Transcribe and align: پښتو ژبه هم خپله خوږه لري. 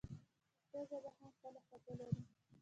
پښتو 0.57 0.79
ژبه 0.89 1.09
هم 1.17 1.29
خپله 1.35 1.59
خوږه 1.65 1.93
لري. 1.99 2.21